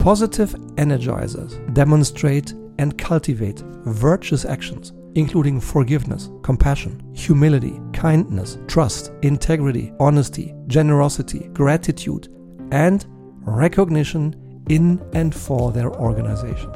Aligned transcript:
Positive 0.00 0.54
energizers 0.76 1.74
demonstrate 1.74 2.54
and 2.78 2.96
cultivate 2.96 3.62
virtuous 3.84 4.46
actions, 4.46 4.94
including 5.14 5.60
forgiveness, 5.60 6.30
compassion, 6.42 7.02
humility, 7.14 7.78
kindness, 7.92 8.56
trust, 8.66 9.12
integrity, 9.20 9.92
honesty, 10.00 10.54
generosity, 10.68 11.50
gratitude, 11.52 12.28
and 12.72 13.04
recognition 13.42 14.62
in 14.70 15.06
and 15.12 15.34
for 15.34 15.70
their 15.70 15.92
organization. 15.92 16.72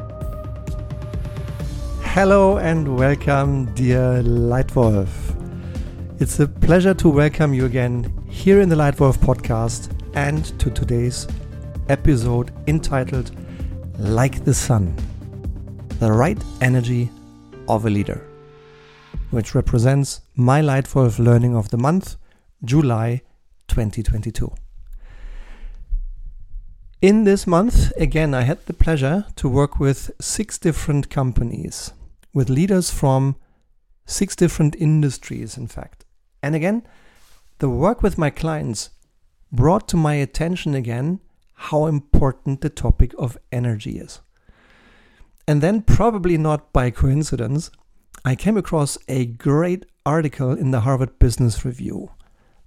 Hello 2.02 2.58
and 2.58 2.98
welcome, 2.98 3.72
dear 3.72 4.22
Leitwolf. 4.22 5.08
It's 6.20 6.40
a 6.40 6.46
pleasure 6.46 6.92
to 6.92 7.08
welcome 7.08 7.54
you 7.54 7.64
again 7.64 8.12
here 8.28 8.60
in 8.60 8.68
the 8.68 8.76
Leitwolf 8.76 9.16
podcast 9.16 9.98
and 10.14 10.44
to 10.60 10.70
today's 10.70 11.26
episode 11.88 12.52
entitled 12.66 13.30
Like 13.98 14.44
the 14.44 14.54
Sun 14.54 14.96
The 16.00 16.10
Right 16.10 16.42
Energy 16.60 17.10
of 17.68 17.84
a 17.84 17.90
Leader, 17.90 18.26
which 19.30 19.54
represents 19.54 20.22
my 20.34 20.60
Leitwolf 20.60 21.18
Learning 21.18 21.54
of 21.54 21.68
the 21.70 21.76
Month, 21.76 22.16
July 22.64 23.22
2022. 23.68 24.52
In 27.02 27.24
this 27.24 27.46
month, 27.46 27.92
again, 27.98 28.32
I 28.32 28.42
had 28.42 28.64
the 28.64 28.72
pleasure 28.72 29.26
to 29.36 29.48
work 29.48 29.78
with 29.78 30.10
six 30.20 30.56
different 30.58 31.10
companies, 31.10 31.92
with 32.32 32.48
leaders 32.48 32.90
from 32.90 33.36
six 34.06 34.34
different 34.34 34.74
industries, 34.76 35.58
in 35.58 35.66
fact. 35.66 36.04
And 36.42 36.54
again, 36.54 36.86
the 37.58 37.68
work 37.68 38.02
with 38.02 38.16
my 38.16 38.30
clients 38.30 38.90
brought 39.52 39.86
to 39.88 39.96
my 39.96 40.14
attention 40.14 40.74
again 40.74 41.20
how 41.54 41.86
important 41.86 42.60
the 42.60 42.70
topic 42.70 43.14
of 43.18 43.38
energy 43.50 43.98
is. 43.98 44.20
And 45.46 45.60
then, 45.60 45.82
probably 45.82 46.38
not 46.38 46.72
by 46.72 46.90
coincidence, 46.90 47.70
I 48.24 48.34
came 48.34 48.56
across 48.56 48.96
a 49.08 49.26
great 49.26 49.84
article 50.06 50.52
in 50.52 50.70
the 50.70 50.80
Harvard 50.80 51.18
Business 51.18 51.64
Review 51.64 52.10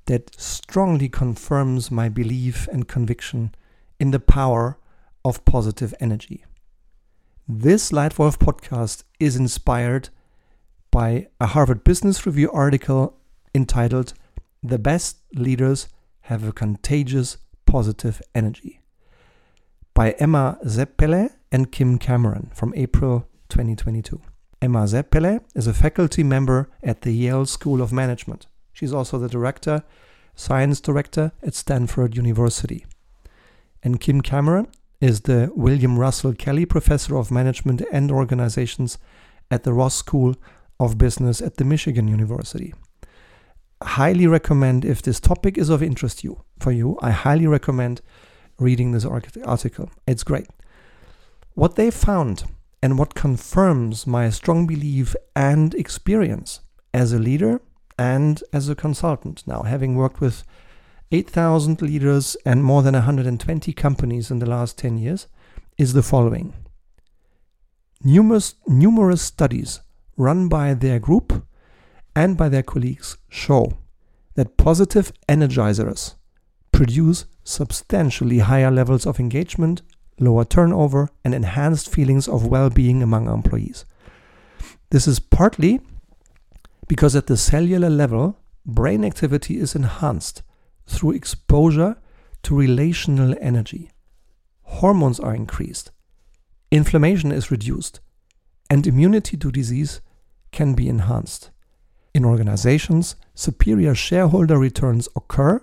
that 0.06 0.40
strongly 0.40 1.10
confirms 1.10 1.92
my 1.92 2.10
belief 2.10 2.68
and 2.70 2.88
conviction 2.88 3.54
in 4.00 4.12
the 4.12 4.20
power 4.20 4.78
of 5.26 5.44
positive 5.46 5.94
energy. 6.00 6.46
This 7.48 7.92
Leitwolf 7.92 8.38
podcast 8.38 9.04
is 9.20 9.36
inspired 9.36 10.10
by 10.92 11.28
a 11.40 11.48
Harvard 11.48 11.84
Business 11.84 12.26
Review 12.26 12.52
article 12.52 13.18
entitled 13.56 14.14
The 14.62 14.80
Best 14.80 15.18
Leaders 15.34 15.88
Have 16.22 16.48
a 16.48 16.52
Contagious 16.52 17.38
Positive 17.66 18.22
Energy 18.36 18.77
by 19.98 20.12
Emma 20.20 20.60
Seppälä 20.64 21.32
and 21.52 21.72
Kim 21.72 21.98
Cameron 21.98 22.52
from 22.54 22.72
April 22.78 23.22
2022. 23.50 24.22
Emma 24.62 24.86
Seppälä 24.86 25.40
is 25.56 25.68
a 25.68 25.74
faculty 25.74 26.24
member 26.24 26.70
at 26.84 27.02
the 27.02 27.10
Yale 27.10 27.48
School 27.48 27.82
of 27.82 27.92
Management. 27.92 28.46
She's 28.74 28.94
also 28.94 29.18
the 29.18 29.28
director, 29.28 29.82
science 30.36 30.80
director 30.80 31.32
at 31.42 31.56
Stanford 31.56 32.16
University. 32.16 32.86
And 33.84 34.00
Kim 34.00 34.22
Cameron 34.22 34.68
is 35.02 35.22
the 35.22 35.52
William 35.56 35.98
Russell 35.98 36.34
Kelly 36.34 36.68
Professor 36.68 37.18
of 37.18 37.32
Management 37.32 37.82
and 37.92 38.12
Organizations 38.12 39.00
at 39.50 39.64
the 39.64 39.74
Ross 39.74 39.96
School 39.96 40.36
of 40.80 41.00
Business 41.00 41.42
at 41.42 41.58
the 41.58 41.66
Michigan 41.66 42.08
University 42.08 42.76
highly 43.84 44.26
recommend 44.26 44.84
if 44.84 45.04
this 45.04 45.20
topic 45.20 45.56
is 45.56 45.70
of 45.70 45.84
interest 45.84 46.24
you 46.24 46.42
for 46.60 46.72
you 46.72 46.98
i 47.04 47.12
highly 47.12 47.46
recommend 47.46 48.02
reading 48.60 48.92
this 48.92 49.06
article. 49.06 49.92
It's 50.08 50.24
great. 50.24 50.48
What 51.54 51.76
they 51.76 51.92
found 51.92 52.44
and 52.82 52.98
what 52.98 53.16
confirms 53.16 54.06
my 54.06 54.30
strong 54.30 54.68
belief 54.68 55.16
and 55.36 55.74
experience 55.74 56.62
as 56.94 57.14
a 57.14 57.20
leader 57.20 57.62
and 57.98 58.44
as 58.54 58.70
a 58.70 58.76
consultant 58.76 59.44
now 59.48 59.64
having 59.64 59.96
worked 59.96 60.22
with 60.22 60.44
8000 61.12 61.82
leaders 61.82 62.38
and 62.46 62.64
more 62.64 62.84
than 62.84 62.94
120 62.94 63.74
companies 63.74 64.30
in 64.30 64.40
the 64.40 64.46
last 64.46 64.78
10 64.78 64.98
years 64.98 65.28
is 65.78 65.94
the 65.94 66.04
following. 66.04 66.54
Numerous 68.04 68.56
numerous 68.68 69.22
studies 69.22 69.82
run 70.18 70.48
by 70.50 70.74
their 70.74 71.00
group 71.00 71.46
and 72.16 72.38
by 72.38 72.50
their 72.50 72.64
colleagues 72.64 73.18
show 73.30 73.78
that 74.36 74.58
positive 74.58 75.12
energizers 75.28 76.16
produce 76.78 77.26
substantially 77.44 78.38
higher 78.38 78.70
levels 78.70 79.08
of 79.08 79.20
engagement, 79.20 79.82
lower 80.20 80.46
turnover, 80.46 81.10
and 81.26 81.34
enhanced 81.34 81.92
feelings 81.92 82.28
of 82.28 82.46
well 82.46 82.70
being 82.70 83.02
among 83.02 83.28
employees. 83.28 83.84
This 84.92 85.08
is 85.08 85.20
partly 85.20 85.82
because 86.88 87.16
at 87.16 87.26
the 87.26 87.36
cellular 87.36 87.90
level, 87.90 88.38
brain 88.64 89.04
activity 89.04 89.60
is 89.60 89.74
enhanced 89.74 90.44
through 90.86 91.14
exposure 91.14 91.98
to 92.44 92.56
relational 92.56 93.34
energy. 93.42 93.90
Hormones 94.62 95.20
are 95.20 95.34
increased, 95.34 95.90
inflammation 96.70 97.32
is 97.32 97.50
reduced, 97.50 98.02
and 98.70 98.86
immunity 98.86 99.36
to 99.36 99.52
disease 99.52 100.00
can 100.52 100.76
be 100.76 100.88
enhanced. 100.88 101.50
In 102.14 102.24
organizations, 102.24 103.16
superior 103.34 103.96
shareholder 103.96 104.60
returns 104.60 105.10
occur, 105.16 105.60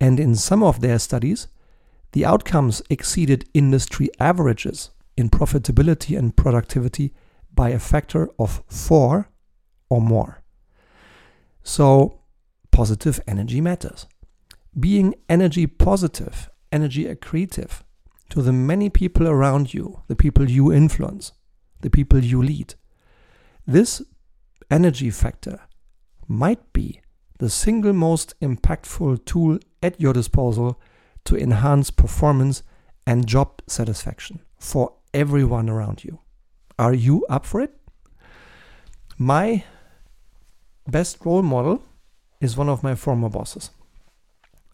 and 0.00 0.20
in 0.20 0.34
some 0.34 0.62
of 0.62 0.80
their 0.80 0.98
studies, 0.98 1.48
the 2.12 2.24
outcomes 2.24 2.82
exceeded 2.90 3.48
industry 3.54 4.08
averages 4.20 4.90
in 5.16 5.30
profitability 5.30 6.16
and 6.16 6.36
productivity 6.36 7.12
by 7.54 7.70
a 7.70 7.78
factor 7.78 8.28
of 8.38 8.62
four 8.68 9.30
or 9.88 10.00
more. 10.00 10.42
So, 11.62 12.20
positive 12.70 13.20
energy 13.26 13.60
matters. 13.60 14.06
Being 14.78 15.14
energy 15.28 15.66
positive, 15.66 16.50
energy 16.70 17.04
accretive 17.06 17.80
to 18.30 18.42
the 18.42 18.52
many 18.52 18.90
people 18.90 19.26
around 19.26 19.72
you, 19.72 20.02
the 20.08 20.16
people 20.16 20.50
you 20.50 20.72
influence, 20.72 21.32
the 21.80 21.90
people 21.90 22.22
you 22.22 22.42
lead. 22.42 22.74
This 23.66 24.02
energy 24.70 25.10
factor 25.10 25.60
might 26.28 26.72
be 26.72 27.00
the 27.38 27.50
single 27.50 27.92
most 27.92 28.34
impactful 28.40 29.24
tool 29.24 29.58
at 29.86 30.00
your 30.00 30.12
disposal 30.12 30.80
to 31.24 31.36
enhance 31.36 31.90
performance 31.90 32.62
and 33.06 33.26
job 33.26 33.62
satisfaction 33.66 34.40
for 34.58 34.92
everyone 35.14 35.70
around 35.70 36.04
you. 36.04 36.18
Are 36.78 36.94
you 36.94 37.24
up 37.28 37.46
for 37.46 37.60
it? 37.60 37.72
My 39.16 39.64
best 40.86 41.24
role 41.24 41.42
model 41.42 41.82
is 42.40 42.56
one 42.56 42.68
of 42.68 42.82
my 42.82 42.94
former 42.94 43.28
bosses. 43.28 43.70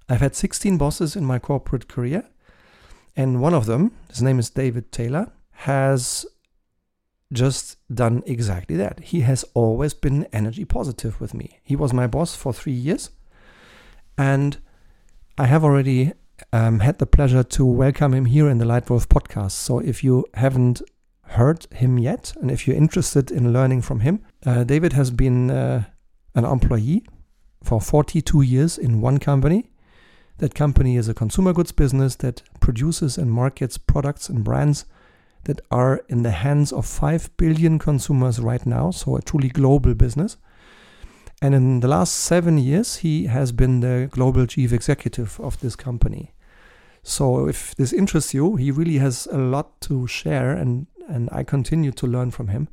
I've 0.08 0.20
had 0.20 0.34
16 0.34 0.78
bosses 0.78 1.14
in 1.14 1.24
my 1.24 1.38
corporate 1.38 1.88
career, 1.88 2.24
and 3.14 3.40
one 3.40 3.54
of 3.54 3.66
them, 3.66 3.92
his 4.08 4.22
name 4.22 4.38
is 4.38 4.50
David 4.50 4.90
Taylor, 4.90 5.30
has 5.52 6.26
just 7.32 7.76
done 7.94 8.22
exactly 8.26 8.76
that. 8.76 9.00
He 9.00 9.20
has 9.20 9.44
always 9.54 9.94
been 9.94 10.26
energy 10.32 10.64
positive 10.64 11.20
with 11.20 11.34
me. 11.34 11.60
He 11.62 11.76
was 11.76 11.92
my 11.92 12.06
boss 12.06 12.34
for 12.34 12.52
three 12.52 12.72
years, 12.72 13.10
and 14.18 14.58
I 15.38 15.46
have 15.46 15.64
already 15.64 16.12
um, 16.52 16.80
had 16.80 16.98
the 16.98 17.06
pleasure 17.06 17.42
to 17.42 17.64
welcome 17.64 18.12
him 18.12 18.26
here 18.26 18.50
in 18.50 18.58
the 18.58 18.66
Leitwolf 18.66 19.06
podcast. 19.06 19.52
So 19.52 19.78
if 19.78 20.04
you 20.04 20.26
haven't 20.34 20.82
heard 21.22 21.66
him 21.72 21.98
yet, 21.98 22.34
and 22.42 22.50
if 22.50 22.66
you're 22.66 22.76
interested 22.76 23.30
in 23.30 23.50
learning 23.50 23.80
from 23.80 24.00
him, 24.00 24.22
uh, 24.44 24.64
David 24.64 24.92
has 24.92 25.10
been 25.10 25.50
uh, 25.50 25.84
an 26.34 26.44
employee 26.44 27.06
for 27.62 27.80
42 27.80 28.42
years 28.42 28.76
in 28.76 29.00
one 29.00 29.16
company. 29.16 29.70
That 30.36 30.54
company 30.54 30.96
is 30.96 31.08
a 31.08 31.14
consumer 31.14 31.54
goods 31.54 31.72
business 31.72 32.16
that 32.16 32.42
produces 32.60 33.16
and 33.16 33.30
markets 33.30 33.78
products 33.78 34.28
and 34.28 34.44
brands 34.44 34.84
that 35.44 35.62
are 35.70 36.02
in 36.10 36.24
the 36.24 36.30
hands 36.30 36.72
of 36.72 36.84
5 36.84 37.38
billion 37.38 37.78
consumers 37.78 38.38
right 38.38 38.66
now, 38.66 38.90
so 38.90 39.16
a 39.16 39.22
truly 39.22 39.48
global 39.48 39.94
business. 39.94 40.36
And 41.42 41.56
in 41.56 41.80
the 41.80 41.88
last 41.88 42.14
seven 42.14 42.56
years, 42.56 42.98
he 42.98 43.26
has 43.26 43.50
been 43.50 43.80
the 43.80 44.08
global 44.12 44.46
chief 44.46 44.72
executive 44.72 45.40
of 45.40 45.58
this 45.58 45.74
company. 45.74 46.30
So 47.02 47.48
if 47.48 47.74
this 47.74 47.92
interests 47.92 48.32
you, 48.32 48.54
he 48.54 48.70
really 48.70 48.98
has 48.98 49.26
a 49.26 49.38
lot 49.38 49.80
to 49.80 50.06
share, 50.06 50.52
and, 50.52 50.86
and 51.08 51.28
I 51.32 51.42
continue 51.42 51.90
to 51.90 52.06
learn 52.06 52.30
from 52.30 52.46
him. 52.46 52.68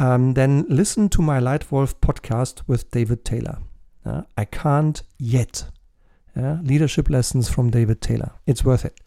Um, 0.00 0.34
then 0.34 0.66
listen 0.68 1.08
to 1.10 1.22
my 1.22 1.38
Leitwolf 1.38 1.94
podcast 2.00 2.62
with 2.66 2.90
David 2.90 3.24
Taylor. 3.24 3.58
Uh, 4.04 4.22
I 4.36 4.44
can't 4.44 5.00
yet. 5.16 5.66
Uh, 6.36 6.56
leadership 6.64 7.08
lessons 7.08 7.48
from 7.48 7.70
David 7.70 8.00
Taylor. 8.00 8.32
It's 8.44 8.64
worth 8.64 8.84
it. 8.84 9.00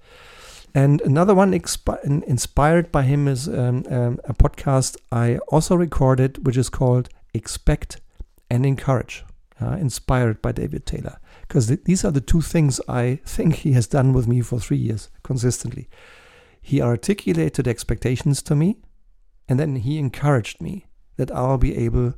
And 0.74 1.02
another 1.02 1.36
one 1.36 1.52
expi- 1.52 2.24
inspired 2.24 2.90
by 2.90 3.04
him 3.04 3.28
is 3.28 3.50
um, 3.50 3.84
um, 3.90 4.22
a 4.24 4.34
podcast 4.34 4.96
I 5.12 5.40
also 5.50 5.76
recorded, 5.76 6.46
which 6.46 6.56
is 6.56 6.70
called 6.70 7.10
Expect 7.34 8.00
and 8.50 8.66
Encourage, 8.66 9.24
uh, 9.62 9.72
inspired 9.74 10.42
by 10.42 10.52
David 10.52 10.86
Taylor. 10.86 11.20
Because 11.42 11.68
th- 11.68 11.84
these 11.86 12.06
are 12.06 12.12
the 12.12 12.22
two 12.22 12.42
things 12.42 12.80
I 12.88 13.20
think 13.26 13.56
he 13.56 13.74
has 13.74 13.88
done 13.88 14.14
with 14.14 14.28
me 14.28 14.42
for 14.42 14.60
three 14.60 14.78
years 14.78 15.10
consistently. 15.24 15.90
He 16.62 16.82
articulated 16.82 17.68
expectations 17.68 18.42
to 18.44 18.56
me, 18.56 18.78
and 19.48 19.60
then 19.60 19.78
he 19.78 19.98
encouraged 19.98 20.62
me 20.62 20.86
that 21.16 21.32
I'll 21.32 21.58
be 21.58 21.76
able 21.78 22.14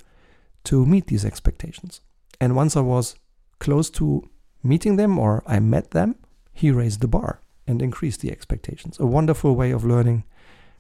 to 0.66 0.86
meet 0.86 1.08
these 1.08 1.26
expectations. 1.26 2.02
And 2.42 2.56
once 2.56 2.76
I 2.76 2.82
was 2.82 3.16
close 3.60 3.90
to 3.92 4.30
meeting 4.64 4.96
them 4.96 5.18
or 5.20 5.44
I 5.46 5.60
met 5.60 5.92
them, 5.92 6.16
he 6.52 6.72
raised 6.72 7.02
the 7.02 7.08
bar 7.08 7.42
and 7.68 7.82
increased 7.82 8.22
the 8.22 8.32
expectations. 8.32 9.00
A 9.00 9.06
wonderful 9.06 9.56
way 9.56 9.72
of 9.72 9.86
learning, 9.86 10.24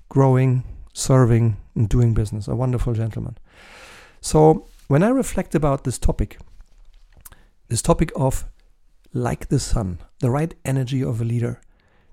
growing, 0.09 0.63
serving, 0.93 1.57
and 1.75 1.87
doing 1.87 2.13
business. 2.13 2.47
A 2.47 2.55
wonderful 2.55 2.93
gentleman. 2.93 3.37
So, 4.21 4.67
when 4.89 5.03
I 5.03 5.09
reflect 5.09 5.53
about 5.53 5.83
this 5.83 5.99
topic, 5.99 6.39
this 7.67 7.83
topic 7.83 8.11
of 8.15 8.45
like 9.13 9.49
the 9.49 9.59
sun, 9.59 9.99
the 10.17 10.31
right 10.31 10.55
energy 10.65 11.03
of 11.03 11.21
a 11.21 11.23
leader, 11.23 11.61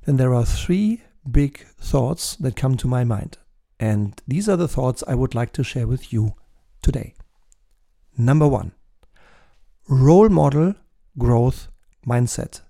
then 0.05 0.19
there 0.19 0.35
are 0.35 0.45
three 0.45 1.03
big 1.29 1.61
thoughts 1.81 2.37
that 2.37 2.55
come 2.55 2.77
to 2.77 2.87
my 2.87 3.03
mind. 3.03 3.39
And 3.81 4.21
these 4.29 4.47
are 4.47 4.59
the 4.59 4.69
thoughts 4.69 5.03
I 5.09 5.15
would 5.15 5.35
like 5.35 5.53
to 5.55 5.65
share 5.65 5.87
with 5.87 6.13
you 6.13 6.35
today. 6.83 7.15
Number 8.19 8.47
one, 8.47 8.73
role 9.89 10.29
model 10.29 10.75
growth 11.17 11.69
mindset 12.07 12.61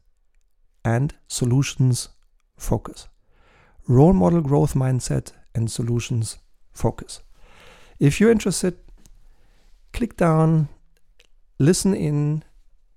and 0.85 1.15
solutions 1.27 2.11
focus. 2.57 3.09
Role 3.89 4.13
model 4.13 4.41
growth 4.41 4.75
mindset 4.75 5.33
and 5.53 5.69
solutions 5.69 6.39
focus. 6.73 7.23
If 7.99 8.21
you're 8.21 8.31
interested, 8.31 8.79
click 9.97 10.15
down, 10.19 10.69
listen 11.59 11.95
in 11.95 12.45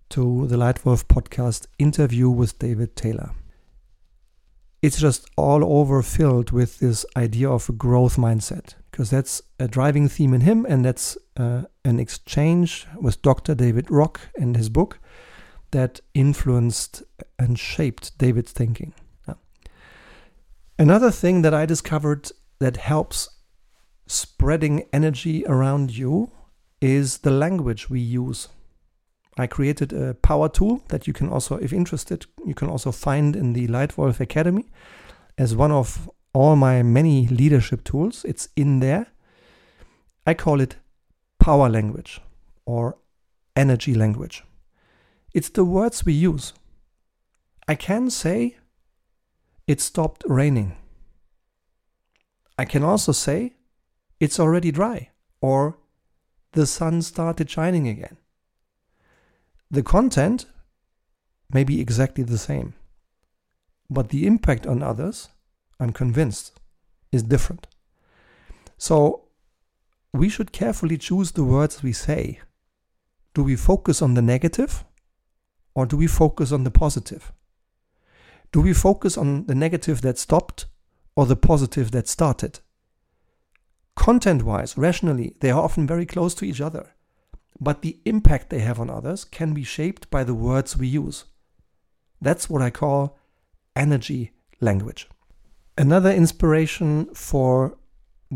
to 0.09 0.45
the 0.47 0.57
Leitwolf 0.57 1.05
podcast 1.05 1.65
interview 1.77 2.29
with 2.29 2.59
David 2.59 2.97
Taylor. 2.97 3.31
It's 4.81 4.99
just 4.99 5.25
all 5.37 5.63
over 5.79 6.01
filled 6.01 6.51
with 6.51 6.79
this 6.79 7.05
idea 7.15 7.49
of 7.49 7.69
a 7.69 7.71
growth 7.71 8.17
mindset 8.17 8.75
because 8.91 9.09
that's 9.09 9.41
a 9.57 9.69
driving 9.69 10.09
theme 10.09 10.33
in 10.33 10.41
him 10.41 10.65
and 10.65 10.83
that's 10.83 11.17
uh, 11.37 11.63
an 11.85 12.01
exchange 12.01 12.85
with 12.99 13.21
dr 13.21 13.55
david 13.55 13.89
rock 13.89 14.19
and 14.37 14.57
his 14.57 14.67
book 14.67 14.99
that 15.71 16.01
influenced 16.13 17.03
and 17.37 17.57
shaped 17.57 18.17
david's 18.17 18.51
thinking. 18.51 18.93
Another 20.77 21.11
thing 21.11 21.43
that 21.43 21.53
i 21.53 21.65
discovered 21.65 22.29
that 22.59 22.75
helps 22.75 23.29
spreading 24.05 24.85
energy 24.91 25.45
around 25.45 25.95
you 25.95 26.31
is 26.81 27.19
the 27.19 27.31
language 27.31 27.89
we 27.89 27.99
use 27.99 28.47
I 29.39 29.47
created 29.47 29.93
a 29.93 30.15
power 30.15 30.49
tool 30.49 30.83
that 30.89 31.07
you 31.07 31.13
can 31.13 31.29
also, 31.29 31.55
if 31.55 31.71
interested, 31.71 32.25
you 32.45 32.53
can 32.53 32.67
also 32.67 32.91
find 32.91 33.37
in 33.37 33.53
the 33.53 33.67
Leitwolf 33.69 34.19
Academy 34.19 34.65
as 35.37 35.55
one 35.55 35.71
of 35.71 36.09
all 36.33 36.57
my 36.57 36.83
many 36.83 37.25
leadership 37.27 37.85
tools. 37.85 38.25
It's 38.25 38.49
in 38.57 38.81
there. 38.81 39.07
I 40.27 40.33
call 40.33 40.59
it 40.59 40.75
power 41.39 41.69
language 41.69 42.19
or 42.65 42.97
energy 43.55 43.93
language. 43.93 44.43
It's 45.33 45.49
the 45.49 45.63
words 45.63 46.05
we 46.05 46.13
use. 46.13 46.51
I 47.65 47.75
can 47.75 48.09
say 48.09 48.57
it 49.67 49.79
stopped 49.79 50.23
raining. 50.27 50.75
I 52.57 52.65
can 52.65 52.83
also 52.83 53.13
say 53.13 53.53
it's 54.19 54.37
already 54.37 54.71
dry 54.71 55.11
or 55.39 55.77
the 56.53 56.65
sun 56.65 57.01
started 57.01 57.49
shining 57.49 57.87
again. 57.87 58.17
The 59.71 59.83
content 59.83 60.45
may 61.51 61.63
be 61.63 61.79
exactly 61.79 62.23
the 62.23 62.37
same, 62.37 62.73
but 63.89 64.09
the 64.09 64.25
impact 64.25 64.65
on 64.65 64.81
others, 64.81 65.29
I'm 65.79 65.91
convinced, 65.91 66.59
is 67.11 67.23
different. 67.23 67.67
So 68.77 69.25
we 70.13 70.29
should 70.29 70.51
carefully 70.51 70.97
choose 70.97 71.31
the 71.31 71.43
words 71.43 71.83
we 71.83 71.93
say. 71.93 72.39
Do 73.33 73.43
we 73.43 73.55
focus 73.55 74.01
on 74.01 74.15
the 74.15 74.21
negative 74.21 74.83
or 75.75 75.85
do 75.85 75.97
we 75.97 76.07
focus 76.07 76.51
on 76.51 76.63
the 76.63 76.71
positive? 76.71 77.31
Do 78.51 78.61
we 78.61 78.73
focus 78.73 79.17
on 79.17 79.45
the 79.45 79.53
negative 79.53 80.01
that 80.01 80.17
stopped 80.17 80.65
or 81.15 81.27
the 81.27 81.35
positive 81.35 81.91
that 81.91 82.07
started? 82.07 82.59
Content 83.95 84.43
wise, 84.43 84.77
rationally, 84.77 85.35
they 85.39 85.51
are 85.51 85.61
often 85.61 85.85
very 85.85 86.05
close 86.05 86.33
to 86.35 86.45
each 86.45 86.61
other 86.61 86.93
but 87.59 87.81
the 87.81 87.99
impact 88.05 88.49
they 88.49 88.59
have 88.59 88.79
on 88.79 88.89
others 88.89 89.25
can 89.25 89.53
be 89.53 89.63
shaped 89.63 90.09
by 90.09 90.23
the 90.23 90.33
words 90.33 90.77
we 90.77 90.87
use. 90.87 91.25
That's 92.21 92.49
what 92.49 92.61
I 92.61 92.69
call 92.69 93.17
energy 93.75 94.31
language. 94.61 95.07
Another 95.77 96.11
inspiration 96.11 97.13
for 97.13 97.77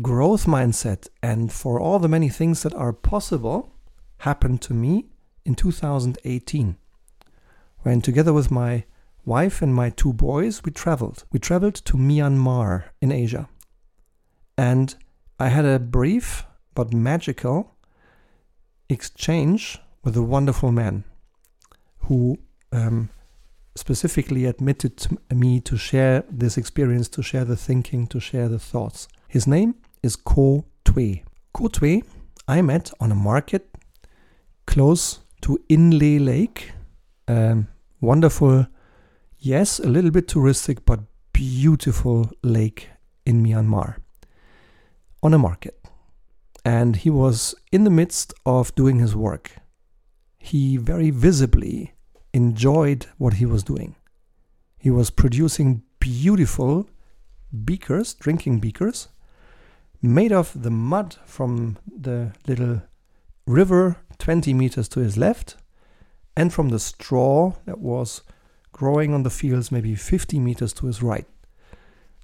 growth 0.02 0.46
mindset 0.46 1.08
and 1.22 1.52
for 1.52 1.80
all 1.80 1.98
the 1.98 2.08
many 2.08 2.28
things 2.28 2.62
that 2.62 2.74
are 2.74 2.92
possible 2.92 3.72
happened 4.18 4.60
to 4.62 4.74
me 4.74 5.06
in 5.44 5.54
2018 5.54 6.76
when 7.80 8.00
together 8.00 8.32
with 8.32 8.50
my 8.50 8.84
wife 9.24 9.62
and 9.62 9.74
my 9.74 9.90
two 9.90 10.12
boys 10.12 10.64
we 10.64 10.72
traveled 10.72 11.24
we 11.30 11.38
traveled 11.38 11.74
to 11.74 11.96
Myanmar 11.96 12.84
in 13.00 13.12
Asia 13.12 13.48
and 14.56 14.96
I 15.38 15.48
had 15.48 15.64
a 15.64 15.80
brief 15.80 16.46
but 16.74 16.94
magical 16.94 17.76
exchange 18.88 19.80
with 20.04 20.16
a 20.16 20.22
wonderful 20.22 20.70
man 20.70 21.02
who 22.02 22.38
um, 22.70 23.10
specifically 23.74 24.44
admitted 24.44 24.96
to 24.96 25.18
me 25.34 25.60
to 25.60 25.76
share 25.76 26.22
this 26.30 26.56
experience, 26.56 27.08
to 27.08 27.22
share 27.22 27.44
the 27.44 27.56
thinking, 27.56 28.06
to 28.08 28.20
share 28.20 28.48
the 28.48 28.60
thoughts. 28.60 29.08
His 29.26 29.46
name 29.46 29.74
is 30.04 30.14
Ko 30.14 30.66
Twe. 30.84 31.24
Ko 31.52 31.66
Twe 31.66 32.04
I 32.46 32.62
met 32.62 32.92
on 33.00 33.10
a 33.10 33.16
market 33.16 33.74
close 34.66 35.20
to 35.40 35.58
Inle 35.68 36.24
Lake. 36.24 36.72
Um, 37.26 37.66
wonderful, 38.00 38.66
yes, 39.38 39.80
a 39.80 39.88
little 39.88 40.10
bit 40.12 40.28
touristic, 40.28 40.80
but 40.84 41.00
beautiful 41.32 42.30
lake 42.42 42.90
in 43.26 43.42
Myanmar 43.42 43.96
on 45.24 45.34
a 45.34 45.38
market 45.38 45.84
and 46.64 46.96
he 46.96 47.10
was 47.10 47.54
in 47.72 47.84
the 47.84 47.90
midst 47.90 48.32
of 48.46 48.74
doing 48.74 48.98
his 48.98 49.16
work. 49.16 49.52
He 50.38 50.76
very 50.76 51.10
visibly 51.10 51.94
enjoyed 52.32 53.06
what 53.18 53.34
he 53.34 53.46
was 53.46 53.62
doing. 53.62 53.96
He 54.78 54.90
was 54.90 55.10
producing 55.10 55.82
beautiful 55.98 56.88
beakers, 57.64 58.14
drinking 58.14 58.60
beakers, 58.60 59.08
made 60.02 60.32
of 60.32 60.62
the 60.62 60.70
mud 60.70 61.16
from 61.24 61.78
the 61.86 62.32
little 62.46 62.82
river 63.46 63.96
20 64.18 64.52
meters 64.52 64.88
to 64.88 65.00
his 65.00 65.16
left 65.16 65.56
and 66.36 66.52
from 66.52 66.68
the 66.68 66.78
straw 66.78 67.52
that 67.64 67.78
was 67.78 68.22
growing 68.72 69.14
on 69.14 69.22
the 69.22 69.30
fields 69.30 69.72
maybe 69.72 69.94
50 69.94 70.38
meters 70.38 70.72
to 70.74 70.86
his 70.86 71.02
right. 71.02 71.26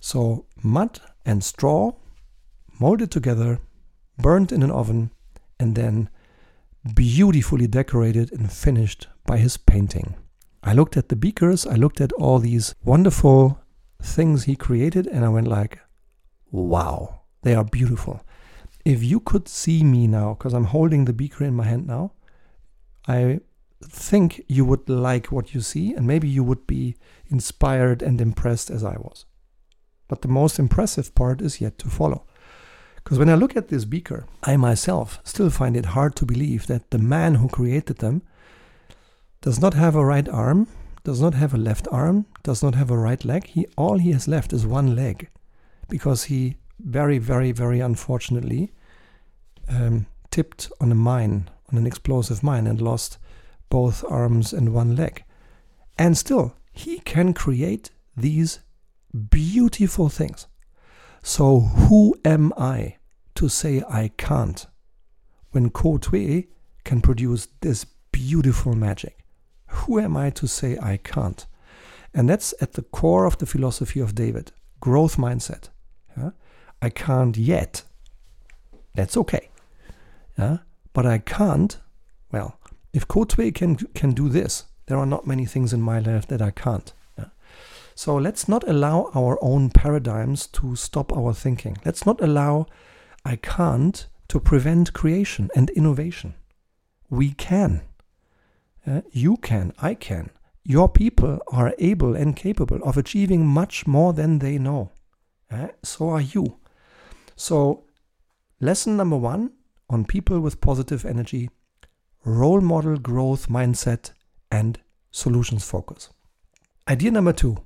So, 0.00 0.46
mud 0.62 1.00
and 1.24 1.44
straw 1.44 1.92
molded 2.80 3.10
together 3.10 3.60
burned 4.18 4.52
in 4.52 4.62
an 4.62 4.70
oven, 4.70 5.10
and 5.58 5.74
then 5.74 6.08
beautifully 6.94 7.66
decorated 7.66 8.32
and 8.32 8.52
finished 8.52 9.08
by 9.26 9.38
his 9.38 9.56
painting. 9.56 10.16
I 10.62 10.74
looked 10.74 10.96
at 10.96 11.08
the 11.08 11.16
beakers, 11.16 11.66
I 11.66 11.74
looked 11.74 12.00
at 12.00 12.12
all 12.12 12.38
these 12.38 12.74
wonderful 12.84 13.60
things 14.02 14.44
he 14.44 14.56
created, 14.56 15.06
and 15.06 15.24
I 15.24 15.28
went 15.28 15.48
like, 15.48 15.80
wow, 16.50 17.20
they 17.42 17.54
are 17.54 17.64
beautiful. 17.64 18.22
If 18.84 19.02
you 19.02 19.20
could 19.20 19.48
see 19.48 19.84
me 19.84 20.06
now, 20.06 20.34
because 20.34 20.54
I'm 20.54 20.64
holding 20.64 21.04
the 21.04 21.12
beaker 21.12 21.44
in 21.44 21.54
my 21.54 21.64
hand 21.64 21.86
now, 21.86 22.12
I 23.06 23.40
think 23.82 24.42
you 24.46 24.64
would 24.64 24.88
like 24.88 25.32
what 25.32 25.54
you 25.54 25.60
see, 25.60 25.94
and 25.94 26.06
maybe 26.06 26.28
you 26.28 26.44
would 26.44 26.66
be 26.66 26.96
inspired 27.28 28.02
and 28.02 28.20
impressed 28.20 28.70
as 28.70 28.84
I 28.84 28.96
was. 28.96 29.24
But 30.08 30.22
the 30.22 30.28
most 30.28 30.58
impressive 30.58 31.14
part 31.14 31.40
is 31.40 31.60
yet 31.60 31.78
to 31.78 31.88
follow. 31.88 32.26
Because 33.02 33.18
when 33.18 33.28
I 33.28 33.34
look 33.34 33.56
at 33.56 33.68
this 33.68 33.84
beaker, 33.84 34.26
I 34.42 34.56
myself 34.56 35.20
still 35.24 35.50
find 35.50 35.76
it 35.76 35.86
hard 35.86 36.14
to 36.16 36.26
believe 36.26 36.66
that 36.66 36.90
the 36.90 36.98
man 36.98 37.36
who 37.36 37.48
created 37.48 37.98
them 37.98 38.22
does 39.40 39.60
not 39.60 39.74
have 39.74 39.96
a 39.96 40.04
right 40.04 40.28
arm, 40.28 40.68
does 41.02 41.20
not 41.20 41.34
have 41.34 41.54
a 41.54 41.58
left 41.58 41.88
arm, 41.90 42.26
does 42.42 42.62
not 42.62 42.74
have 42.74 42.90
a 42.90 42.98
right 42.98 43.24
leg. 43.24 43.46
He 43.46 43.66
all 43.76 43.98
he 43.98 44.12
has 44.12 44.28
left 44.28 44.52
is 44.52 44.66
one 44.66 44.94
leg, 44.94 45.28
because 45.88 46.24
he 46.24 46.56
very, 46.78 47.18
very, 47.18 47.52
very 47.52 47.80
unfortunately 47.80 48.72
um, 49.68 50.06
tipped 50.30 50.70
on 50.80 50.92
a 50.92 50.94
mine, 50.94 51.48
on 51.72 51.78
an 51.78 51.86
explosive 51.86 52.42
mine, 52.42 52.66
and 52.66 52.80
lost 52.80 53.18
both 53.70 54.04
arms 54.08 54.52
and 54.52 54.74
one 54.74 54.94
leg. 54.94 55.24
And 55.98 56.16
still, 56.16 56.54
he 56.72 56.98
can 57.00 57.34
create 57.34 57.90
these 58.16 58.60
beautiful 59.30 60.08
things. 60.08 60.46
So 61.22 61.60
who 61.60 62.16
am 62.24 62.52
I 62.56 62.96
to 63.34 63.48
say 63.48 63.82
I 63.88 64.10
can't 64.16 64.66
when 65.50 65.70
Ko 65.70 65.98
Twe 65.98 66.46
can 66.84 67.00
produce 67.00 67.48
this 67.60 67.84
beautiful 68.12 68.74
magic? 68.74 69.18
Who 69.66 69.98
am 70.00 70.16
I 70.16 70.30
to 70.30 70.46
say 70.46 70.78
I 70.80 70.96
can't? 70.96 71.46
And 72.14 72.28
that's 72.28 72.54
at 72.60 72.72
the 72.72 72.82
core 72.82 73.24
of 73.26 73.38
the 73.38 73.46
philosophy 73.46 74.00
of 74.00 74.14
David 74.14 74.52
growth 74.80 75.16
mindset. 75.16 75.68
Yeah? 76.16 76.30
I 76.82 76.90
can't 76.90 77.36
yet. 77.36 77.82
That's 78.94 79.16
okay. 79.16 79.50
Yeah? 80.38 80.58
But 80.92 81.06
I 81.06 81.18
can't. 81.18 81.78
Well, 82.32 82.58
if 82.92 83.06
Ko 83.06 83.24
Twe 83.24 83.52
can 83.54 83.76
can 83.76 84.12
do 84.12 84.28
this, 84.28 84.64
there 84.86 84.98
are 84.98 85.06
not 85.06 85.26
many 85.26 85.46
things 85.46 85.72
in 85.72 85.80
my 85.80 86.00
life 86.00 86.26
that 86.28 86.42
I 86.42 86.50
can't. 86.50 86.92
So 88.00 88.16
let's 88.16 88.48
not 88.48 88.66
allow 88.66 89.10
our 89.14 89.38
own 89.42 89.68
paradigms 89.68 90.46
to 90.52 90.74
stop 90.74 91.12
our 91.12 91.34
thinking. 91.34 91.76
Let's 91.84 92.06
not 92.06 92.18
allow 92.22 92.64
I 93.26 93.36
can't 93.36 94.06
to 94.28 94.40
prevent 94.40 94.94
creation 94.94 95.50
and 95.54 95.68
innovation. 95.68 96.32
We 97.10 97.32
can. 97.32 97.82
Uh, 98.86 99.02
you 99.12 99.36
can. 99.36 99.74
I 99.82 99.92
can. 99.92 100.30
Your 100.64 100.88
people 100.88 101.40
are 101.52 101.74
able 101.78 102.16
and 102.16 102.34
capable 102.34 102.82
of 102.84 102.96
achieving 102.96 103.46
much 103.46 103.86
more 103.86 104.14
than 104.14 104.38
they 104.38 104.56
know. 104.56 104.92
Uh, 105.50 105.68
so 105.82 106.08
are 106.08 106.22
you. 106.22 106.56
So, 107.36 107.84
lesson 108.62 108.96
number 108.96 109.18
one 109.18 109.50
on 109.90 110.06
people 110.06 110.40
with 110.40 110.62
positive 110.62 111.04
energy 111.04 111.50
role 112.24 112.62
model 112.62 112.96
growth 112.96 113.50
mindset 113.50 114.12
and 114.50 114.80
solutions 115.10 115.66
focus. 115.66 116.08
Idea 116.88 117.10
number 117.10 117.34
two 117.34 117.58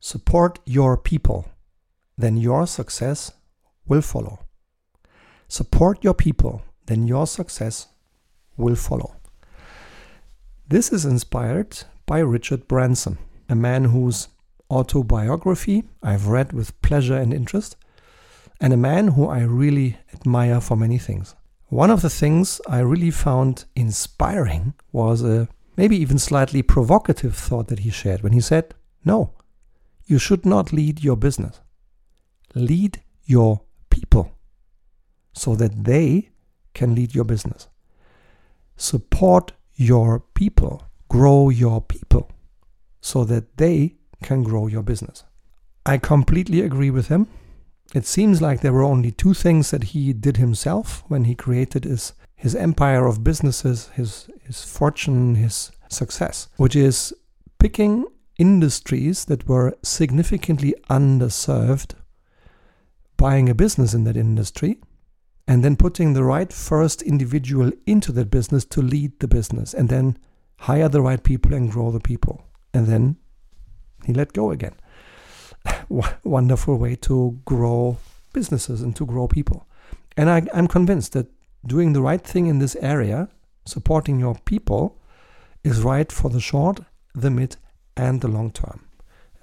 support 0.00 0.58
your 0.64 0.96
people, 0.96 1.48
then 2.16 2.36
your 2.36 2.66
success 2.66 3.32
will 3.86 4.02
follow. 4.02 4.40
Support 5.48 6.02
your 6.02 6.14
people, 6.14 6.62
then 6.86 7.06
your 7.06 7.26
success 7.26 7.88
will 8.56 8.76
follow. 8.76 9.16
This 10.68 10.92
is 10.92 11.04
inspired 11.04 11.84
by 12.06 12.18
Richard 12.18 12.66
Branson, 12.66 13.18
a 13.48 13.54
man 13.54 13.84
whose 13.84 14.28
autobiography 14.70 15.84
I've 16.02 16.26
read 16.26 16.52
with 16.52 16.80
pleasure 16.82 17.16
and 17.16 17.32
interest, 17.32 17.76
and 18.60 18.72
a 18.72 18.76
man 18.76 19.08
who 19.08 19.28
I 19.28 19.40
really 19.40 19.98
admire 20.12 20.60
for 20.60 20.76
many 20.76 20.98
things. 20.98 21.34
One 21.68 21.90
of 21.90 22.02
the 22.02 22.10
things 22.10 22.60
I 22.68 22.80
really 22.80 23.10
found 23.10 23.64
inspiring 23.74 24.74
was 24.92 25.22
a 25.22 25.48
maybe 25.76 25.96
even 25.96 26.18
slightly 26.18 26.62
provocative 26.62 27.36
thought 27.36 27.68
that 27.68 27.80
he 27.80 27.90
shared 27.90 28.22
when 28.22 28.32
he 28.32 28.40
said, 28.40 28.74
No, 29.04 29.32
you 30.06 30.18
should 30.18 30.46
not 30.46 30.72
lead 30.72 31.02
your 31.02 31.16
business. 31.16 31.60
Lead 32.54 33.02
your 33.24 33.60
people 33.90 34.32
so 35.32 35.54
that 35.56 35.84
they 35.84 36.30
can 36.74 36.94
lead 36.94 37.14
your 37.14 37.24
business. 37.24 37.68
Support 38.76 39.52
your 39.74 40.20
people, 40.20 40.84
grow 41.08 41.50
your 41.50 41.80
people 41.82 42.30
so 43.00 43.24
that 43.24 43.56
they 43.56 43.96
can 44.22 44.42
grow 44.42 44.66
your 44.66 44.82
business. 44.82 45.24
I 45.84 45.98
completely 45.98 46.60
agree 46.60 46.90
with 46.90 47.08
him. 47.08 47.28
It 47.94 48.06
seems 48.06 48.42
like 48.42 48.60
there 48.60 48.72
were 48.72 48.82
only 48.82 49.12
two 49.12 49.34
things 49.34 49.70
that 49.70 49.84
he 49.84 50.12
did 50.12 50.38
himself 50.38 51.04
when 51.08 51.24
he 51.24 51.34
created 51.34 51.84
his, 51.84 52.14
his 52.34 52.54
empire 52.54 53.06
of 53.06 53.22
businesses, 53.22 53.88
his, 53.94 54.28
his 54.42 54.64
fortune, 54.64 55.36
his 55.36 55.70
success, 55.88 56.48
which 56.56 56.74
is 56.74 57.14
picking 57.58 58.06
industries 58.38 59.24
that 59.26 59.48
were 59.48 59.76
significantly 59.82 60.74
underserved, 60.90 61.94
buying 63.16 63.48
a 63.48 63.54
business 63.54 63.94
in 63.94 64.04
that 64.04 64.16
industry, 64.16 64.78
and 65.48 65.64
then 65.64 65.76
putting 65.76 66.12
the 66.12 66.24
right 66.24 66.52
first 66.52 67.02
individual 67.02 67.70
into 67.86 68.12
that 68.12 68.30
business 68.30 68.64
to 68.64 68.82
lead 68.82 69.18
the 69.20 69.28
business, 69.28 69.72
and 69.72 69.88
then 69.88 70.18
hire 70.58 70.88
the 70.88 71.02
right 71.02 71.22
people 71.22 71.54
and 71.54 71.70
grow 71.70 71.90
the 71.90 72.00
people. 72.00 72.44
And 72.74 72.86
then 72.86 73.16
he 74.04 74.12
let 74.12 74.32
go 74.32 74.50
again. 74.50 74.74
Wonderful 76.24 76.76
way 76.76 76.96
to 76.96 77.38
grow 77.44 77.98
businesses 78.32 78.82
and 78.82 78.94
to 78.96 79.06
grow 79.06 79.26
people. 79.28 79.66
And 80.16 80.30
I, 80.30 80.46
I'm 80.52 80.68
convinced 80.68 81.12
that 81.12 81.26
doing 81.66 81.92
the 81.92 82.02
right 82.02 82.20
thing 82.20 82.46
in 82.46 82.58
this 82.58 82.76
area, 82.76 83.28
supporting 83.64 84.20
your 84.20 84.36
people, 84.44 84.98
is 85.64 85.82
right 85.82 86.10
for 86.10 86.30
the 86.30 86.40
short, 86.40 86.80
the 87.14 87.30
mid, 87.30 87.56
and 87.96 88.20
the 88.20 88.28
long 88.28 88.50
term. 88.50 88.86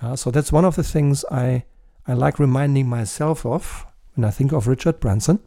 Uh, 0.02 0.16
so 0.16 0.32
that's 0.32 0.52
one 0.52 0.66
of 0.66 0.76
the 0.76 0.84
things 0.84 1.24
I, 1.32 1.64
I 2.08 2.14
like 2.14 2.40
reminding 2.40 2.88
myself 2.88 3.46
of 3.46 3.86
when 4.16 4.26
I 4.26 4.32
think 4.32 4.52
of 4.52 4.68
Richard 4.68 5.00
Branson. 5.00 5.40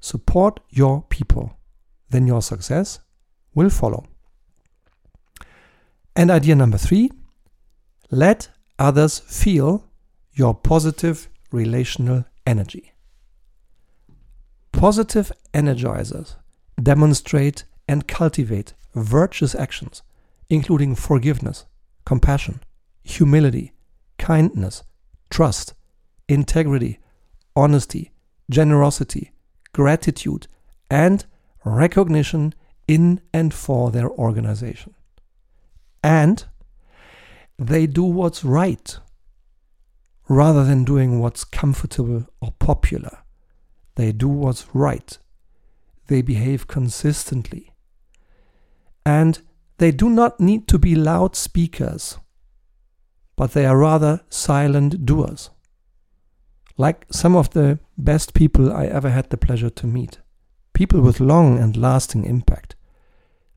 Support 0.00 0.60
your 0.70 1.04
people, 1.08 1.56
then 2.10 2.26
your 2.26 2.42
success 2.42 3.00
will 3.54 3.70
follow. 3.70 4.04
And 6.16 6.30
idea 6.30 6.54
number 6.54 6.78
three 6.78 7.10
let 8.10 8.48
others 8.78 9.18
feel 9.18 9.84
your 10.34 10.54
positive 10.54 11.28
relational 11.50 12.24
energy. 12.46 12.92
Positive 14.72 15.32
energizers 15.52 16.36
demonstrate 16.80 17.64
and 17.88 18.06
cultivate 18.06 18.74
virtuous 18.94 19.54
actions, 19.54 20.02
including 20.48 20.94
forgiveness, 20.94 21.64
compassion, 22.04 22.60
humility, 23.02 23.72
kindness, 24.18 24.82
trust, 25.30 25.74
integrity, 26.28 26.98
honesty, 27.56 28.12
generosity, 28.50 29.32
gratitude, 29.72 30.46
and 30.90 31.24
recognition 31.64 32.54
in 32.86 33.20
and 33.32 33.52
for 33.54 33.90
their 33.90 34.10
organization. 34.10 34.94
And 36.02 36.44
they 37.58 37.86
do 37.86 38.04
what's 38.04 38.44
right 38.44 38.98
rather 40.28 40.64
than 40.64 40.84
doing 40.84 41.20
what's 41.20 41.44
comfortable 41.44 42.26
or 42.40 42.52
popular. 42.58 43.18
They 43.94 44.12
do 44.12 44.28
what's 44.28 44.66
right. 44.74 45.18
They 46.08 46.22
behave 46.22 46.66
consistently. 46.66 47.72
And 49.06 49.40
they 49.78 49.90
do 49.90 50.08
not 50.08 50.40
need 50.40 50.68
to 50.68 50.78
be 50.78 50.94
loud 50.94 51.34
speakers, 51.36 52.18
but 53.36 53.52
they 53.52 53.66
are 53.66 53.76
rather 53.76 54.20
silent 54.28 55.04
doers. 55.04 55.50
Like 56.76 57.06
some 57.10 57.36
of 57.36 57.50
the 57.50 57.78
best 57.96 58.34
people 58.34 58.72
I 58.72 58.86
ever 58.86 59.10
had 59.10 59.30
the 59.30 59.36
pleasure 59.36 59.70
to 59.70 59.86
meet. 59.86 60.18
People 60.72 61.00
with 61.00 61.20
long 61.20 61.58
and 61.58 61.76
lasting 61.76 62.24
impact. 62.24 62.74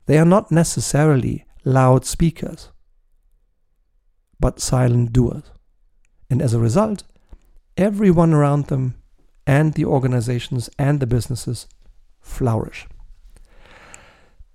They 0.06 0.18
are 0.18 0.24
not 0.24 0.50
necessarily 0.50 1.44
loud 1.64 2.04
speakers, 2.04 2.70
but 4.40 4.60
silent 4.60 5.12
doers. 5.12 5.44
And 6.30 6.40
as 6.40 6.54
a 6.54 6.60
result, 6.60 7.02
everyone 7.76 8.32
around 8.32 8.66
them 8.66 8.94
and 9.46 9.74
the 9.74 9.84
organizations 9.84 10.70
and 10.78 11.00
the 11.00 11.06
businesses 11.06 11.66
flourish. 12.20 12.86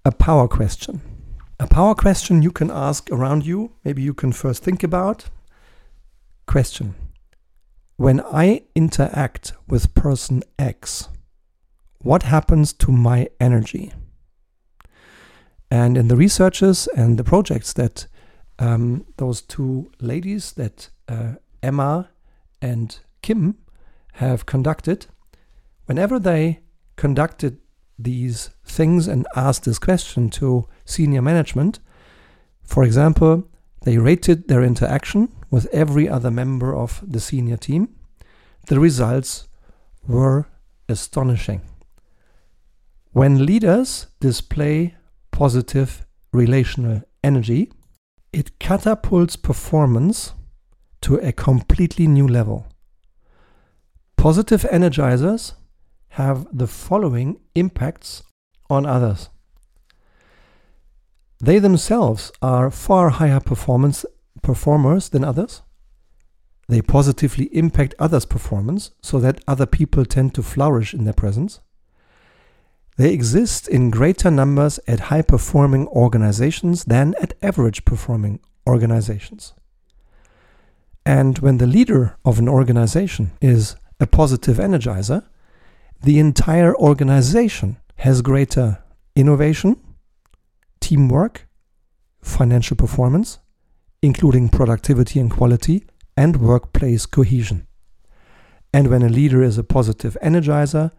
A 0.05 0.11
power 0.11 0.47
question. 0.47 1.01
A 1.63 1.67
power 1.67 1.95
question 1.95 2.41
you 2.41 2.51
can 2.51 2.69
ask 2.69 3.09
around 3.09 3.45
you, 3.45 3.71
maybe 3.85 4.01
you 4.01 4.13
can 4.13 4.33
first 4.33 4.61
think 4.61 4.83
about. 4.83 5.29
Question 6.45 6.93
When 7.95 8.19
I 8.19 8.63
interact 8.75 9.53
with 9.65 9.95
person 9.95 10.43
X, 10.59 11.07
what 11.99 12.23
happens 12.23 12.73
to 12.73 12.91
my 12.91 13.29
energy? 13.39 13.93
And 15.71 15.97
in 15.97 16.09
the 16.09 16.17
researches 16.17 16.87
and 16.97 17.17
the 17.17 17.23
projects 17.23 17.71
that 17.71 18.07
um, 18.59 19.05
those 19.15 19.41
two 19.41 19.89
ladies, 20.01 20.51
that 20.53 20.89
uh, 21.07 21.35
Emma 21.61 22.09
and 22.61 22.99
Kim, 23.21 23.57
have 24.15 24.45
conducted, 24.45 25.05
whenever 25.85 26.19
they 26.19 26.59
conducted 26.97 27.59
these 28.03 28.49
things 28.63 29.07
and 29.07 29.27
asked 29.35 29.65
this 29.65 29.79
question 29.79 30.29
to 30.31 30.67
senior 30.85 31.21
management, 31.21 31.79
for 32.63 32.83
example, 32.83 33.43
they 33.83 33.97
rated 33.97 34.47
their 34.47 34.63
interaction 34.63 35.29
with 35.51 35.67
every 35.73 36.07
other 36.07 36.31
member 36.31 36.75
of 36.75 37.03
the 37.05 37.19
senior 37.19 37.57
team. 37.57 37.89
The 38.67 38.79
results 38.79 39.47
were 40.07 40.47
astonishing. 40.87 41.61
When 43.11 43.45
leaders 43.45 44.07
display 44.19 44.95
positive 45.31 46.05
relational 46.31 47.03
energy, 47.23 47.71
it 48.31 48.57
catapults 48.59 49.35
performance 49.35 50.33
to 51.01 51.17
a 51.17 51.31
completely 51.31 52.07
new 52.07 52.27
level. 52.27 52.65
Positive 54.17 54.61
energizers 54.71 55.53
have 56.13 56.45
the 56.55 56.67
following 56.67 57.39
impacts 57.55 58.21
on 58.69 58.85
others. 58.85 59.29
They 61.39 61.57
themselves 61.57 62.31
are 62.39 62.69
far 62.69 63.09
higher 63.09 63.39
performance 63.39 64.05
performers 64.43 65.09
than 65.09 65.23
others. 65.23 65.63
They 66.69 66.83
positively 66.83 67.45
impact 67.45 67.95
others' 67.97 68.25
performance 68.25 68.91
so 69.01 69.19
that 69.21 69.43
other 69.47 69.65
people 69.65 70.05
tend 70.05 70.35
to 70.35 70.43
flourish 70.43 70.93
in 70.93 71.03
their 71.03 71.13
presence. 71.13 71.61
They 72.95 73.11
exist 73.11 73.67
in 73.67 73.89
greater 73.89 74.29
numbers 74.29 74.79
at 74.87 75.09
high 75.11 75.23
performing 75.23 75.87
organizations 75.87 76.83
than 76.85 77.15
at 77.19 77.33
average 77.41 77.85
performing 77.85 78.39
organizations. 78.67 79.53
And 81.07 81.39
when 81.39 81.57
the 81.57 81.67
leader 81.67 82.17
of 82.23 82.37
an 82.37 82.47
organization 82.47 83.31
is 83.41 83.75
a 83.99 84.05
positive 84.05 84.57
energizer, 84.57 85.23
the 86.03 86.19
entire 86.19 86.75
organization 86.75 87.77
has 87.95 88.21
greater 88.21 88.83
innovation, 89.15 89.77
teamwork, 90.81 91.47
financial 92.21 92.75
performance, 92.75 93.39
including 94.01 94.49
productivity 94.49 95.21
and 95.21 95.31
quality, 95.31 95.85
and 96.17 96.41
workplace 96.41 97.05
cohesion. 97.05 97.65
And 98.73 98.89
when 98.89 99.01
a 99.01 99.07
leader 99.07 99.41
is 99.41 99.57
a 99.57 99.63
positive 99.63 100.17
energizer, 100.21 100.91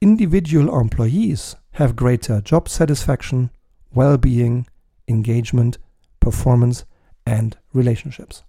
individual 0.00 0.76
employees 0.76 1.54
have 1.72 1.94
greater 1.94 2.40
job 2.40 2.68
satisfaction, 2.68 3.50
well 3.94 4.18
being, 4.18 4.66
engagement, 5.06 5.78
performance, 6.18 6.84
and 7.24 7.56
relationships. 7.72 8.42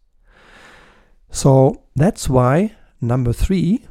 So 1.29 1.83
that's 1.95 2.27
why 2.27 2.75
number 2.99 3.31
three, 3.31 3.85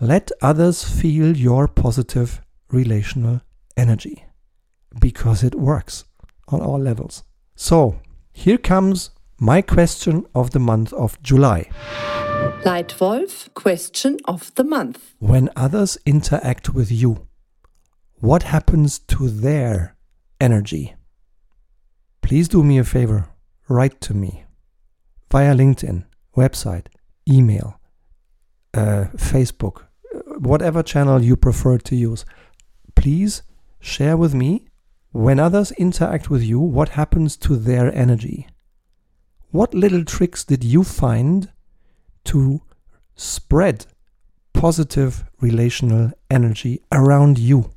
let 0.00 0.30
others 0.42 0.84
feel 0.84 1.36
your 1.36 1.68
positive 1.68 2.40
relational 2.70 3.40
energy 3.76 4.24
because 5.00 5.42
it 5.42 5.54
works 5.54 6.04
on 6.48 6.60
all 6.60 6.78
levels. 6.78 7.24
So 7.54 8.00
here 8.32 8.58
comes 8.58 9.10
my 9.38 9.62
question 9.62 10.26
of 10.34 10.50
the 10.50 10.58
month 10.58 10.92
of 10.92 11.20
July. 11.22 11.68
Leitwolf 12.64 13.52
question 13.54 14.18
of 14.26 14.54
the 14.54 14.64
month. 14.64 15.14
When 15.18 15.50
others 15.56 15.98
interact 16.06 16.74
with 16.74 16.90
you, 16.90 17.26
what 18.16 18.44
happens 18.44 18.98
to 18.98 19.28
their 19.28 19.96
energy? 20.40 20.94
Please 22.22 22.48
do 22.48 22.62
me 22.62 22.78
a 22.78 22.84
favor, 22.84 23.28
write 23.68 24.00
to 24.02 24.14
me 24.14 24.44
via 25.30 25.54
LinkedIn, 25.54 26.04
website, 26.36 26.86
email, 27.28 27.80
uh, 28.72 29.06
Facebook, 29.16 29.83
whatever 30.38 30.82
channel 30.82 31.22
you 31.22 31.36
prefer 31.36 31.78
to 31.78 31.96
use. 31.96 32.24
Please 32.94 33.42
share 33.80 34.16
with 34.16 34.34
me 34.34 34.66
when 35.14 35.38
others 35.38 35.70
interact 35.72 36.28
with 36.28 36.42
you, 36.42 36.58
what 36.58 36.88
happens 36.90 37.36
to 37.36 37.54
their 37.54 37.94
energy? 37.94 38.48
What 39.52 39.72
little 39.72 40.04
tricks 40.04 40.42
did 40.42 40.64
you 40.64 40.82
find 40.82 41.52
to 42.24 42.62
spread 43.14 43.86
positive 44.52 45.24
relational 45.40 46.10
energy 46.28 46.82
around 46.90 47.38
you? 47.38 47.70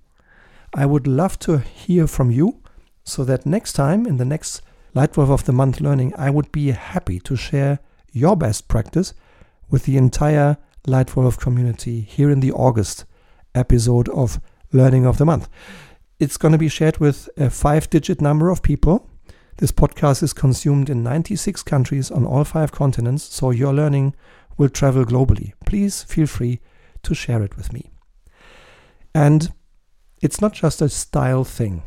I 0.74 0.88
would 0.88 1.06
love 1.06 1.38
to 1.40 1.60
hear 1.60 2.08
from 2.08 2.32
you 2.32 2.64
so 3.04 3.24
that 3.26 3.46
next 3.46 3.74
time 3.74 4.08
in 4.08 4.18
the 4.18 4.26
next 4.26 4.64
Leitwolf 4.96 5.30
of 5.30 5.46
the 5.46 5.54
Month 5.54 5.80
learning, 5.80 6.16
I 6.18 6.32
would 6.32 6.52
be 6.52 6.72
happy 6.72 7.20
to 7.20 7.36
share 7.36 7.78
your 8.12 8.36
best 8.36 8.68
practice 8.68 9.14
with 9.70 9.86
the 9.86 9.98
entire 9.98 10.58
Leitwolf 10.88 11.38
community 11.38 12.00
here 12.00 12.32
in 12.32 12.40
the 12.40 12.54
August 12.54 13.04
episode 13.54 14.08
of 14.10 14.40
Learning 14.72 15.06
of 15.06 15.18
the 15.18 15.26
Month. 15.26 15.50
It's 16.18 16.38
going 16.38 16.54
to 16.54 16.58
be 16.58 16.70
shared 16.70 17.00
with 17.00 17.30
a 17.38 17.50
five 17.50 17.90
digit 17.90 18.22
number 18.22 18.50
of 18.50 18.64
people. 18.64 19.10
This 19.58 19.74
podcast 19.74 20.24
is 20.24 20.32
consumed 20.32 20.90
in 20.90 21.04
96 21.04 21.62
countries 21.64 22.10
on 22.10 22.26
all 22.26 22.46
five 22.46 22.72
continents, 22.72 23.24
so 23.24 23.52
your 23.52 23.74
learning 23.74 24.16
will 24.58 24.70
travel 24.70 25.04
globally. 25.04 25.52
Please 25.66 26.04
feel 26.04 26.26
free 26.26 26.62
to 27.04 27.14
share 27.14 27.44
it 27.44 27.58
with 27.58 27.74
me. 27.74 27.92
And 29.14 29.52
it's 30.22 30.40
not 30.40 30.54
just 30.54 30.82
a 30.82 30.88
style 30.88 31.44
thing, 31.44 31.84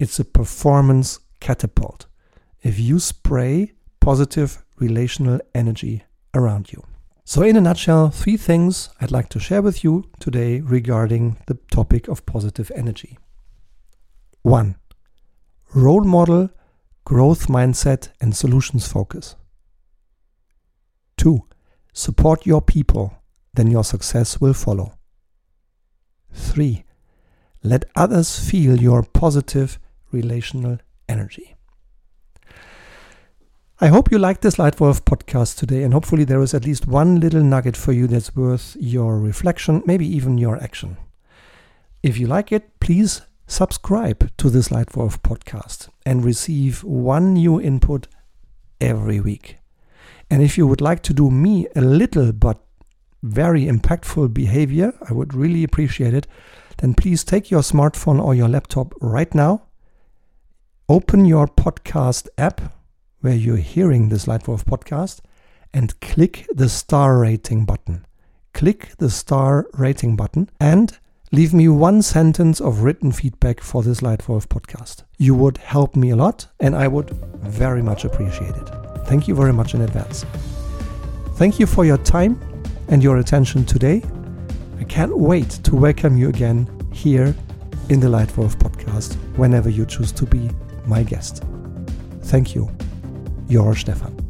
it's 0.00 0.18
a 0.18 0.24
performance 0.24 1.20
catapult. 1.40 2.06
If 2.62 2.78
you 2.78 2.98
spray 3.00 3.72
positive 4.00 4.64
relational 4.78 5.40
energy 5.54 6.04
around 6.34 6.72
you. 6.72 6.82
So, 7.26 7.40
in 7.40 7.56
a 7.56 7.60
nutshell, 7.62 8.10
three 8.10 8.36
things 8.36 8.90
I'd 9.00 9.10
like 9.10 9.30
to 9.30 9.40
share 9.40 9.62
with 9.62 9.82
you 9.82 10.10
today 10.20 10.60
regarding 10.60 11.38
the 11.46 11.54
topic 11.70 12.06
of 12.06 12.26
positive 12.26 12.70
energy. 12.74 13.16
1. 14.42 14.76
Role 15.74 16.04
model, 16.04 16.50
growth 17.06 17.46
mindset, 17.46 18.10
and 18.20 18.36
solutions 18.36 18.86
focus. 18.86 19.36
2. 21.16 21.40
Support 21.94 22.44
your 22.44 22.60
people, 22.60 23.14
then 23.54 23.70
your 23.70 23.84
success 23.84 24.38
will 24.38 24.52
follow. 24.52 24.92
3. 26.34 26.84
Let 27.62 27.86
others 27.96 28.38
feel 28.38 28.78
your 28.78 29.02
positive 29.02 29.78
relational 30.12 30.76
energy. 31.08 31.56
I 33.80 33.88
hope 33.88 34.12
you 34.12 34.20
liked 34.20 34.42
this 34.42 34.54
Leitwolf 34.54 35.00
podcast 35.00 35.58
today, 35.58 35.82
and 35.82 35.92
hopefully, 35.92 36.22
there 36.22 36.40
is 36.40 36.54
at 36.54 36.64
least 36.64 36.86
one 36.86 37.18
little 37.18 37.42
nugget 37.42 37.76
for 37.76 37.90
you 37.90 38.06
that's 38.06 38.36
worth 38.36 38.76
your 38.78 39.18
reflection, 39.18 39.82
maybe 39.84 40.06
even 40.06 40.38
your 40.38 40.62
action. 40.62 40.96
If 42.00 42.16
you 42.16 42.28
like 42.28 42.52
it, 42.52 42.78
please 42.78 43.22
subscribe 43.48 44.30
to 44.36 44.48
this 44.48 44.68
Leitwolf 44.68 45.22
podcast 45.22 45.88
and 46.06 46.24
receive 46.24 46.84
one 46.84 47.34
new 47.34 47.60
input 47.60 48.06
every 48.80 49.18
week. 49.18 49.56
And 50.30 50.40
if 50.40 50.56
you 50.56 50.68
would 50.68 50.80
like 50.80 51.02
to 51.02 51.12
do 51.12 51.28
me 51.28 51.66
a 51.74 51.80
little 51.80 52.32
but 52.32 52.60
very 53.24 53.64
impactful 53.64 54.32
behavior, 54.32 54.92
I 55.10 55.12
would 55.12 55.34
really 55.34 55.64
appreciate 55.64 56.14
it. 56.14 56.28
Then 56.78 56.94
please 56.94 57.24
take 57.24 57.50
your 57.50 57.62
smartphone 57.62 58.22
or 58.22 58.36
your 58.36 58.48
laptop 58.48 58.94
right 59.00 59.34
now, 59.34 59.64
open 60.88 61.24
your 61.24 61.48
podcast 61.48 62.28
app 62.38 62.60
where 63.24 63.34
you're 63.34 63.56
hearing 63.56 64.10
this 64.10 64.26
Leitwolf 64.26 64.64
podcast, 64.64 65.20
and 65.72 65.98
click 66.00 66.46
the 66.54 66.68
star 66.68 67.16
rating 67.16 67.64
button. 67.64 68.04
Click 68.52 68.90
the 68.98 69.08
star 69.08 69.66
rating 69.72 70.14
button 70.14 70.50
and 70.60 70.98
leave 71.32 71.54
me 71.54 71.66
one 71.66 72.02
sentence 72.02 72.60
of 72.60 72.82
written 72.82 73.10
feedback 73.10 73.62
for 73.62 73.82
this 73.82 74.02
Leitwolf 74.02 74.48
podcast. 74.48 75.04
You 75.16 75.34
would 75.36 75.56
help 75.56 75.96
me 75.96 76.10
a 76.10 76.16
lot, 76.16 76.46
and 76.60 76.76
I 76.76 76.86
would 76.86 77.08
very 77.40 77.80
much 77.80 78.04
appreciate 78.04 78.54
it. 78.56 78.68
Thank 79.06 79.26
you 79.26 79.34
very 79.34 79.54
much 79.54 79.72
in 79.72 79.80
advance. 79.80 80.26
Thank 81.36 81.58
you 81.58 81.64
for 81.64 81.86
your 81.86 81.98
time 81.98 82.38
and 82.88 83.02
your 83.02 83.16
attention 83.16 83.64
today. 83.64 84.02
I 84.78 84.84
can't 84.84 85.16
wait 85.16 85.48
to 85.48 85.74
welcome 85.74 86.18
you 86.18 86.28
again 86.28 86.68
here 86.92 87.34
in 87.88 88.00
the 88.00 88.08
Leitwolf 88.08 88.56
podcast 88.56 89.14
whenever 89.38 89.70
you 89.70 89.86
choose 89.86 90.12
to 90.12 90.26
be 90.26 90.50
my 90.84 91.02
guest. 91.02 91.42
Thank 92.20 92.54
you. 92.54 92.68
Your 93.48 93.74
Stefan. 93.74 94.23